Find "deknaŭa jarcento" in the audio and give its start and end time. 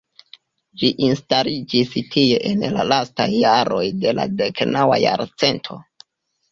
4.43-5.81